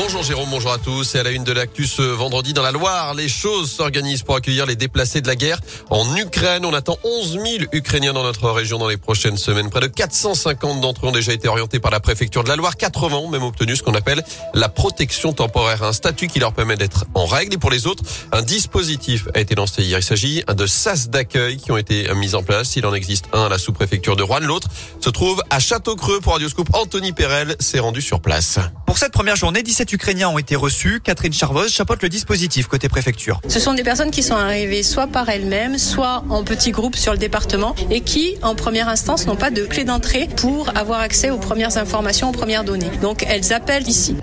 Bonjour 0.00 0.22
Jérôme, 0.22 0.48
bonjour 0.48 0.72
à 0.72 0.78
tous. 0.78 1.16
Et 1.16 1.18
à 1.18 1.24
la 1.24 1.32
une 1.32 1.42
de 1.42 1.50
l'actu 1.50 1.84
ce 1.84 2.02
vendredi 2.02 2.52
dans 2.52 2.62
la 2.62 2.70
Loire, 2.70 3.14
les 3.14 3.28
choses 3.28 3.68
s'organisent 3.68 4.22
pour 4.22 4.36
accueillir 4.36 4.64
les 4.64 4.76
déplacés 4.76 5.20
de 5.20 5.26
la 5.26 5.34
guerre 5.34 5.58
en 5.90 6.14
Ukraine. 6.14 6.64
On 6.64 6.72
attend 6.72 6.96
11 7.02 7.32
000 7.32 7.44
Ukrainiens 7.72 8.12
dans 8.12 8.22
notre 8.22 8.48
région 8.48 8.78
dans 8.78 8.86
les 8.86 8.96
prochaines 8.96 9.36
semaines. 9.36 9.70
Près 9.70 9.80
de 9.80 9.88
450 9.88 10.80
d'entre 10.80 11.04
eux 11.04 11.08
ont 11.08 11.12
déjà 11.12 11.32
été 11.32 11.48
orientés 11.48 11.80
par 11.80 11.90
la 11.90 11.98
préfecture 11.98 12.44
de 12.44 12.48
la 12.48 12.54
Loire. 12.54 12.76
80 12.76 13.16
ont 13.16 13.28
même 13.28 13.42
obtenu 13.42 13.74
ce 13.74 13.82
qu'on 13.82 13.94
appelle 13.94 14.22
la 14.54 14.68
protection 14.68 15.32
temporaire, 15.32 15.82
un 15.82 15.92
statut 15.92 16.28
qui 16.28 16.38
leur 16.38 16.52
permet 16.52 16.76
d'être 16.76 17.04
en 17.14 17.26
règle. 17.26 17.54
Et 17.54 17.58
pour 17.58 17.72
les 17.72 17.88
autres, 17.88 18.04
un 18.30 18.42
dispositif 18.42 19.26
a 19.34 19.40
été 19.40 19.56
lancé 19.56 19.82
hier. 19.82 19.98
Il 19.98 20.04
s'agit 20.04 20.44
de 20.46 20.66
sas 20.66 21.08
d'accueil 21.08 21.56
qui 21.56 21.72
ont 21.72 21.76
été 21.76 22.08
mis 22.14 22.36
en 22.36 22.44
place. 22.44 22.76
Il 22.76 22.86
en 22.86 22.94
existe 22.94 23.24
un 23.32 23.46
à 23.46 23.48
la 23.48 23.58
sous-préfecture 23.58 24.14
de 24.14 24.22
Rouen. 24.22 24.38
L'autre 24.42 24.68
se 25.00 25.10
trouve 25.10 25.42
à 25.50 25.58
Château-Creux 25.58 26.20
pour 26.20 26.34
Radioscope. 26.34 26.68
Anthony 26.72 27.12
Perel 27.12 27.56
s'est 27.58 27.80
rendu 27.80 28.00
sur 28.00 28.20
place. 28.20 28.60
Pour 28.88 28.96
cette 28.96 29.12
première 29.12 29.36
journée, 29.36 29.62
17 29.62 29.92
Ukrainiens 29.92 30.30
ont 30.30 30.38
été 30.38 30.56
reçus. 30.56 31.00
Catherine 31.04 31.34
Charvoz 31.34 31.68
chapeaute 31.68 32.02
le 32.02 32.08
dispositif 32.08 32.68
côté 32.68 32.88
préfecture. 32.88 33.38
Ce 33.46 33.60
sont 33.60 33.74
des 33.74 33.82
personnes 33.82 34.10
qui 34.10 34.22
sont 34.22 34.34
arrivées 34.34 34.82
soit 34.82 35.06
par 35.06 35.28
elles-mêmes, 35.28 35.76
soit 35.76 36.24
en 36.30 36.42
petits 36.42 36.70
groupes 36.70 36.96
sur 36.96 37.12
le 37.12 37.18
département 37.18 37.74
et 37.90 38.00
qui, 38.00 38.36
en 38.40 38.54
première 38.54 38.88
instance, 38.88 39.26
n'ont 39.26 39.36
pas 39.36 39.50
de 39.50 39.66
clé 39.66 39.84
d'entrée 39.84 40.26
pour 40.36 40.74
avoir 40.74 41.00
accès 41.00 41.28
aux 41.28 41.36
premières 41.36 41.76
informations, 41.76 42.30
aux 42.30 42.32
premières 42.32 42.64
données. 42.64 42.90
Donc 43.02 43.26
elles 43.28 43.52
appellent 43.52 43.86
ici. 43.86 44.16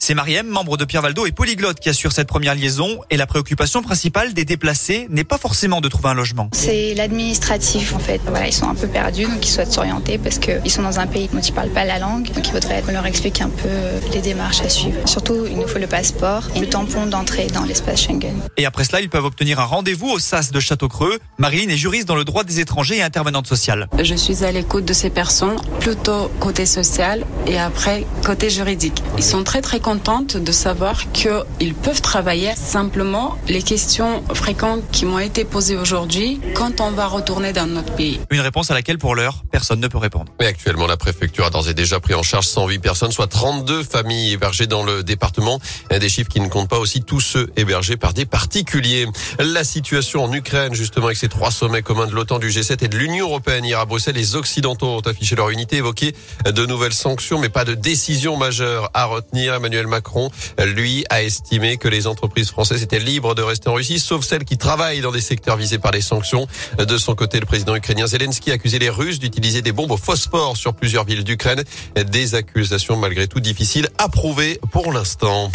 C'est 0.00 0.14
Mariem, 0.14 0.46
membre 0.46 0.76
de 0.76 0.84
Pierre 0.84 1.02
Valdo 1.02 1.26
et 1.26 1.32
polyglotte 1.32 1.80
qui 1.80 1.88
assure 1.88 2.12
cette 2.12 2.28
première 2.28 2.54
liaison. 2.54 3.00
Et 3.10 3.16
la 3.16 3.26
préoccupation 3.26 3.82
principale 3.82 4.32
des 4.32 4.44
déplacés 4.44 5.06
n'est 5.10 5.24
pas 5.24 5.38
forcément 5.38 5.80
de 5.80 5.88
trouver 5.88 6.10
un 6.10 6.14
logement. 6.14 6.48
C'est 6.52 6.94
l'administratif 6.94 7.94
en 7.94 7.98
fait. 7.98 8.20
Voilà, 8.26 8.46
ils 8.46 8.52
sont 8.52 8.68
un 8.68 8.74
peu 8.74 8.86
perdus, 8.86 9.24
donc 9.24 9.44
ils 9.44 9.50
souhaitent 9.50 9.72
s'orienter 9.72 10.16
parce 10.18 10.38
qu'ils 10.38 10.70
sont 10.70 10.82
dans 10.82 11.00
un 11.00 11.06
pays 11.06 11.28
dont 11.32 11.40
ils 11.40 11.52
parlent 11.52 11.70
pas 11.70 11.84
la 11.84 11.98
langue. 11.98 12.30
Donc 12.32 12.46
il 12.46 12.52
faudrait 12.52 12.80
qu'on 12.82 12.92
leur 12.92 13.06
explique 13.06 13.40
un 13.40 13.50
peu 13.50 13.68
les 14.12 14.20
démarches 14.20 14.60
à 14.60 14.68
suivre. 14.68 14.96
Surtout, 15.06 15.46
il 15.50 15.56
nous 15.56 15.66
faut 15.66 15.78
le 15.78 15.88
passeport 15.88 16.44
et 16.54 16.60
le 16.60 16.68
tampon 16.68 17.06
d'entrée 17.06 17.48
dans 17.48 17.64
l'espace 17.64 18.02
Schengen. 18.02 18.36
Et 18.56 18.66
après 18.66 18.84
cela, 18.84 19.00
ils 19.00 19.10
peuvent 19.10 19.24
obtenir 19.24 19.58
un 19.58 19.64
rendez-vous 19.64 20.08
au 20.08 20.18
SAS 20.20 20.52
de 20.52 20.60
Château-Creux. 20.60 21.18
Marilyn 21.38 21.68
est 21.70 21.76
juriste 21.76 22.06
dans 22.06 22.14
le 22.14 22.24
droit 22.24 22.44
des 22.44 22.60
étrangers 22.60 22.98
et 22.98 23.02
intervenante 23.02 23.48
sociale. 23.48 23.88
Je 24.00 24.14
suis 24.14 24.44
à 24.44 24.52
l'écoute 24.52 24.84
de 24.84 24.92
ces 24.92 25.10
personnes, 25.10 25.56
plutôt 25.80 26.30
côté 26.38 26.66
social 26.66 27.24
et 27.46 27.58
après 27.58 28.06
côté 28.24 28.48
juridique. 28.48 29.02
Ils 29.16 29.24
sont 29.24 29.42
très 29.42 29.60
très 29.60 29.80
contentes 29.88 30.36
de 30.36 30.52
savoir 30.52 31.10
qu'ils 31.12 31.74
peuvent 31.82 32.02
travailler. 32.02 32.52
Simplement, 32.54 33.38
les 33.48 33.62
questions 33.62 34.22
fréquentes 34.34 34.82
qui 34.92 35.06
m'ont 35.06 35.18
été 35.18 35.46
posées 35.46 35.78
aujourd'hui, 35.78 36.42
quand 36.52 36.82
on 36.82 36.90
va 36.90 37.06
retourner 37.06 37.54
dans 37.54 37.66
notre 37.66 37.94
pays. 37.94 38.20
Une 38.28 38.42
réponse 38.42 38.70
à 38.70 38.74
laquelle, 38.74 38.98
pour 38.98 39.14
l'heure, 39.14 39.44
personne 39.50 39.80
ne 39.80 39.88
peut 39.88 39.96
répondre. 39.96 40.30
Mais 40.40 40.46
actuellement, 40.46 40.86
la 40.86 40.98
préfecture 40.98 41.46
a 41.46 41.50
d'ores 41.50 41.70
et 41.70 41.72
déjà 41.72 42.00
pris 42.00 42.12
en 42.12 42.22
charge 42.22 42.44
108 42.44 42.80
personnes, 42.80 43.12
soit 43.12 43.28
32 43.28 43.82
familles 43.82 44.34
hébergées 44.34 44.66
dans 44.66 44.82
le 44.82 45.02
département. 45.02 45.58
Des 45.90 46.10
chiffres 46.10 46.28
qui 46.28 46.42
ne 46.42 46.48
comptent 46.48 46.68
pas 46.68 46.78
aussi 46.78 47.00
tous 47.00 47.20
ceux 47.20 47.50
hébergés 47.56 47.96
par 47.96 48.12
des 48.12 48.26
particuliers. 48.26 49.06
La 49.38 49.64
situation 49.64 50.22
en 50.22 50.32
Ukraine, 50.34 50.74
justement, 50.74 51.06
avec 51.06 51.16
ces 51.16 51.30
trois 51.30 51.50
sommets 51.50 51.80
communs 51.80 52.06
de 52.06 52.12
l'OTAN, 52.12 52.38
du 52.38 52.50
G7 52.50 52.84
et 52.84 52.88
de 52.88 52.98
l'Union 52.98 53.28
européenne 53.28 53.64
hier 53.64 53.80
à 53.80 53.86
Bruxelles, 53.86 54.16
les 54.16 54.36
Occidentaux 54.36 54.98
ont 54.98 55.00
affiché 55.00 55.34
leur 55.34 55.48
unité, 55.48 55.76
évoqué 55.76 56.14
de 56.44 56.66
nouvelles 56.66 56.92
sanctions, 56.92 57.38
mais 57.38 57.48
pas 57.48 57.64
de 57.64 57.72
décision 57.72 58.36
majeure 58.36 58.90
à 58.92 59.06
retenir. 59.06 59.54
Emmanuel 59.54 59.77
Macron, 59.86 60.30
lui, 60.64 61.04
a 61.10 61.22
estimé 61.22 61.76
que 61.76 61.88
les 61.88 62.06
entreprises 62.06 62.50
françaises 62.50 62.82
étaient 62.82 62.98
libres 62.98 63.34
de 63.34 63.42
rester 63.42 63.68
en 63.68 63.74
Russie, 63.74 63.98
sauf 63.98 64.24
celles 64.24 64.44
qui 64.44 64.58
travaillent 64.58 65.00
dans 65.00 65.12
des 65.12 65.20
secteurs 65.20 65.56
visés 65.56 65.78
par 65.78 65.92
les 65.92 66.00
sanctions. 66.00 66.46
De 66.78 66.98
son 66.98 67.14
côté, 67.14 67.40
le 67.40 67.46
président 67.46 67.74
ukrainien 67.74 68.06
Zelensky 68.06 68.50
a 68.50 68.54
accusé 68.54 68.78
les 68.78 68.90
Russes 68.90 69.18
d'utiliser 69.18 69.62
des 69.62 69.72
bombes 69.72 69.90
au 69.90 69.96
phosphore 69.96 70.56
sur 70.56 70.74
plusieurs 70.74 71.04
villes 71.04 71.24
d'Ukraine. 71.24 71.62
Des 71.94 72.34
accusations 72.34 72.96
malgré 72.96 73.28
tout 73.28 73.40
difficiles 73.40 73.88
à 73.98 74.08
prouver 74.08 74.60
pour 74.72 74.92
l'instant. 74.92 75.50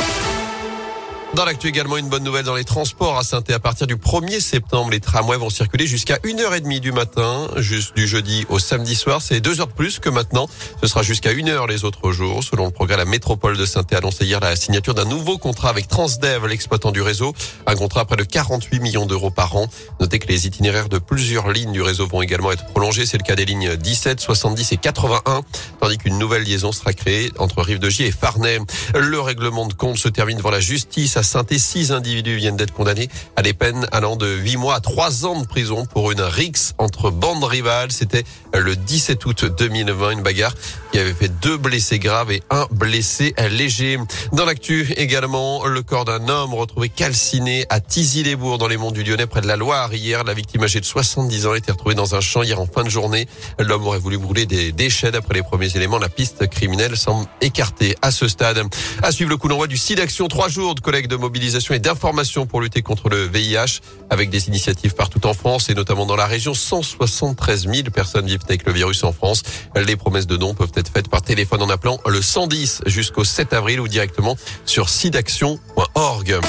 Dans 1.36 1.46
l'actu 1.46 1.68
également, 1.68 1.98
une 1.98 2.10
bonne 2.10 2.24
nouvelle 2.24 2.46
dans 2.46 2.54
les 2.54 2.64
transports 2.64 3.18
à 3.18 3.24
saint 3.24 3.42
à 3.50 3.58
partir 3.58 3.88
du 3.88 3.96
1er 3.96 4.40
septembre. 4.40 4.92
Les 4.92 5.00
tramways 5.00 5.38
vont 5.38 5.50
circuler 5.50 5.88
jusqu'à 5.88 6.18
1h30 6.18 6.80
du 6.80 6.92
matin, 6.92 7.48
juste 7.56 7.96
du 7.96 8.08
jeudi 8.08 8.46
au 8.50 8.60
samedi 8.60 8.94
soir. 8.94 9.20
C'est 9.20 9.42
deux 9.42 9.60
heures 9.60 9.66
de 9.66 9.74
plus 9.74 9.98
que 9.98 10.10
maintenant. 10.10 10.48
Ce 10.80 10.86
sera 10.86 11.02
jusqu'à 11.02 11.34
1h 11.34 11.68
les 11.68 11.86
autres 11.86 12.12
jours. 12.12 12.44
Selon 12.44 12.66
le 12.66 12.72
progrès, 12.72 12.98
la 12.98 13.06
métropole 13.06 13.58
de 13.58 13.66
saint 13.66 13.84
a 13.94 13.98
annoncé 13.98 14.26
hier 14.26 14.40
la 14.42 14.56
signature 14.56 14.94
d'un 14.94 15.06
nouveau 15.06 15.40
contrat 15.40 15.70
avec 15.70 15.88
Transdev, 15.88 16.46
l'exploitant 16.46 16.92
du 16.92 17.02
réseau. 17.02 17.34
Un 17.66 17.74
contrat 17.74 18.02
à 18.02 18.06
près 18.06 18.16
de 18.16 18.26
48 18.26 18.80
millions 18.80 19.08
d'euros 19.08 19.32
par 19.32 19.56
an. 19.56 19.68
Notez 20.00 20.20
que 20.20 20.28
les 20.28 20.46
itinéraires 20.46 20.88
de 20.88 21.00
plusieurs 21.00 21.52
lignes 21.52 21.72
du 21.72 21.82
réseau 21.82 22.06
vont 22.06 22.22
également 22.22 22.52
être 22.52 22.68
prolongés. 22.68 23.08
C'est 23.08 23.18
le 23.18 23.24
cas 23.24 23.36
des 23.36 23.46
lignes 23.46 23.76
17, 23.76 24.20
70 24.20 24.74
et 24.74 24.78
81, 24.78 25.42
tandis 25.84 25.98
qu'une 25.98 26.18
nouvelle 26.18 26.44
liaison 26.44 26.72
sera 26.72 26.94
créée 26.94 27.30
entre 27.40 27.62
Rive-de-Gier 27.62 28.06
et 28.06 28.12
Farnay. 28.12 28.58
Le 28.98 29.20
règlement 29.20 29.68
de 29.68 29.74
compte 29.74 29.98
se 29.98 30.08
termine 30.08 30.38
devant 30.38 30.50
la 30.50 30.62
justice 30.62 31.22
saint 31.22 31.44
Six 31.52 31.92
individus 31.92 32.38
viennent 32.38 32.56
d'être 32.56 32.72
condamnés 32.72 33.10
à 33.36 33.42
des 33.42 33.52
peines 33.52 33.86
allant 33.92 34.16
de 34.16 34.34
8 34.34 34.56
mois 34.56 34.76
à 34.76 34.80
3 34.80 35.26
ans 35.26 35.42
de 35.42 35.46
prison 35.46 35.86
pour 35.86 36.14
une 36.14 36.22
rixe 36.22 36.74
entre 36.78 37.12
bandes 37.12 37.44
rivales. 37.44 37.92
C'était 37.92 38.24
le 38.54 38.78
17 38.78 39.26
août 39.26 39.44
2020, 39.44 40.12
une 40.12 40.22
bagarre 40.22 40.54
qui 40.94 41.00
avait 41.00 41.14
fait 41.14 41.28
deux 41.42 41.58
blessés 41.58 42.00
graves 42.00 42.32
et 42.32 42.42
un 42.50 42.66
blessé 42.72 43.36
léger. 43.50 44.00
Dans 44.32 44.46
l'actu 44.46 44.94
également, 44.96 45.66
le 45.66 45.82
corps 45.82 46.06
d'un 46.06 46.30
homme 46.30 46.54
retrouvé 46.54 46.88
calciné 46.88 47.66
à 47.70 47.82
Tizy-les-Bourgs 47.82 48.58
dans 48.58 48.70
les 48.70 48.78
monts 48.78 48.92
du 48.92 49.04
Lyonnais 49.04 49.28
près 49.28 49.42
de 49.42 49.48
la 49.48 49.58
Loire. 49.58 49.94
Hier, 49.94 50.24
la 50.24 50.34
victime 50.34 50.64
âgée 50.64 50.80
de 50.80 50.86
70 50.86 51.48
ans 51.48 51.52
a 51.52 51.58
été 51.58 51.74
retrouvée 51.74 51.96
dans 51.96 52.16
un 52.16 52.22
champ 52.22 52.42
hier 52.42 52.62
en 52.62 52.68
fin 52.68 52.86
de 52.86 52.90
journée. 52.90 53.28
L'homme 53.60 53.86
aurait 53.86 54.00
voulu 54.00 54.18
brûler 54.18 54.46
des 54.46 54.72
déchets 54.72 55.12
d'après 55.12 55.34
les 55.34 55.44
premiers 55.44 55.73
éléments. 55.76 56.00
La 56.00 56.10
piste 56.10 56.48
criminelle 56.48 56.98
semble 56.98 57.28
écartée 57.42 57.96
à 58.02 58.12
ce 58.12 58.28
stade. 58.28 58.62
À 59.02 59.12
suivre 59.12 59.30
le 59.30 59.38
coup 59.38 59.48
d'envoi 59.48 59.68
du 59.68 59.78
site 59.78 59.98
d'action. 59.98 60.28
Trois 60.28 60.50
jours 60.50 60.76
de 60.76 60.80
collègues 60.80 61.08
de 61.08 61.16
mobilisation 61.16 61.74
et 61.74 61.80
d'information 61.80 62.46
pour 62.46 62.62
lutter 62.62 62.82
contre 62.82 63.10
le 63.10 63.26
VIH 63.26 63.82
avec 64.10 64.30
des 64.30 64.48
initiatives 64.48 64.94
partout 64.94 65.26
en 65.26 65.34
France 65.34 65.70
et 65.70 65.74
notamment 65.74 66.06
dans 66.06 66.16
la 66.16 66.26
région. 66.26 66.54
173 66.54 67.68
000 67.68 67.90
personnes 67.94 68.26
vivent 68.26 68.44
avec 68.48 68.66
le 68.66 68.74
virus 68.74 69.04
en 69.04 69.14
France. 69.14 69.44
Les 69.76 69.96
promesses 69.96 70.28
de 70.28 70.38
dons 70.38 70.54
peuvent 70.54 70.72
être 70.76 70.92
faites 70.92 71.10
par 71.10 71.22
téléphone 71.22 71.62
en 71.62 71.70
appelant 71.70 72.00
le 72.08 72.22
110 72.22 72.82
jusqu'au 72.86 73.24
7 73.24 73.54
avril 73.54 73.80
ou 73.80 73.88
directement 73.88 74.38
sur 74.66 74.90
sidaction.org. 74.90 76.40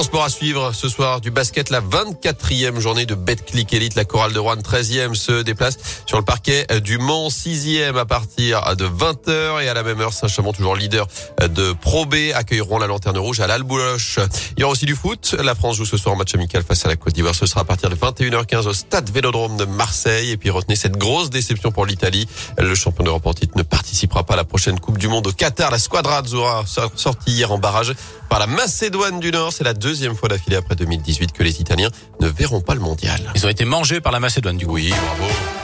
En 0.00 0.02
sport 0.02 0.24
à 0.24 0.30
suivre 0.30 0.72
ce 0.72 0.88
soir 0.88 1.20
du 1.20 1.30
basket, 1.30 1.68
la 1.68 1.82
24e 1.82 2.78
journée 2.78 3.04
de 3.04 3.14
Betclic 3.14 3.74
Elite. 3.74 3.96
La 3.96 4.06
chorale 4.06 4.32
de 4.32 4.38
Rouen 4.38 4.56
13e 4.56 5.12
se 5.12 5.42
déplace 5.42 5.76
sur 6.06 6.16
le 6.16 6.24
parquet 6.24 6.66
du 6.82 6.96
Mans 6.96 7.28
6e 7.28 7.98
à 7.98 8.06
partir 8.06 8.62
de 8.76 8.86
20h 8.86 9.62
et 9.62 9.68
à 9.68 9.74
la 9.74 9.82
même 9.82 10.00
heure 10.00 10.14
Saint-Chamond 10.14 10.54
toujours 10.54 10.74
leader 10.74 11.06
de 11.42 11.74
Pro 11.74 12.06
B 12.06 12.14
accueilleront 12.34 12.78
la 12.78 12.86
Lanterne 12.86 13.18
Rouge 13.18 13.40
à 13.40 13.46
l'Albouloche. 13.46 14.20
Il 14.56 14.60
y 14.60 14.64
aura 14.64 14.72
aussi 14.72 14.86
du 14.86 14.94
foot. 14.94 15.36
La 15.38 15.54
France 15.54 15.76
joue 15.76 15.84
ce 15.84 15.98
soir 15.98 16.14
en 16.14 16.16
match 16.16 16.34
amical 16.34 16.62
face 16.62 16.86
à 16.86 16.88
la 16.88 16.96
Côte 16.96 17.12
d'Ivoire. 17.12 17.34
Ce 17.34 17.44
sera 17.44 17.60
à 17.60 17.64
partir 17.64 17.90
de 17.90 17.94
21h15 17.94 18.68
au 18.68 18.72
stade 18.72 19.10
Vélodrome 19.10 19.58
de 19.58 19.66
Marseille. 19.66 20.30
Et 20.30 20.38
puis 20.38 20.48
retenez 20.48 20.76
cette 20.76 20.96
grosse 20.96 21.28
déception 21.28 21.72
pour 21.72 21.84
l'Italie. 21.84 22.26
Le 22.56 22.74
champion 22.74 23.04
d'Europe 23.04 23.26
en 23.26 23.34
titre 23.34 23.52
ne 23.58 23.62
participera 23.62 24.24
pas 24.24 24.32
à 24.32 24.38
la 24.38 24.44
prochaine 24.44 24.80
Coupe 24.80 24.96
du 24.96 25.08
Monde 25.08 25.26
au 25.26 25.32
Qatar. 25.32 25.70
La 25.70 25.78
Squadra 25.78 26.20
Azzurra 26.20 26.64
sortie 26.96 27.32
hier 27.32 27.52
en 27.52 27.58
barrage 27.58 27.92
par 28.30 28.38
la 28.38 28.46
Macédoine 28.46 29.20
du 29.20 29.30
Nord. 29.30 29.52
C'est 29.52 29.64
la 29.64 29.74
deuxième 29.90 30.14
fois 30.14 30.28
d'affilée 30.28 30.54
après 30.54 30.76
2018 30.76 31.32
que 31.32 31.42
les 31.42 31.60
Italiens 31.60 31.90
ne 32.20 32.28
verront 32.28 32.60
pas 32.60 32.74
le 32.74 32.80
mondial. 32.80 33.32
Ils 33.34 33.44
ont 33.44 33.48
été 33.48 33.64
mangés 33.64 34.00
par 34.00 34.12
la 34.12 34.20
Macédoine 34.20 34.56
du 34.56 34.64
coup. 34.64 34.74
Oui, 34.74 34.90
bravo. 34.90 35.59